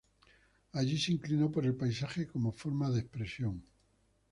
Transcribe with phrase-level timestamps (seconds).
[0.73, 3.63] Allí se inclinó por el paisaje como forma de expresión.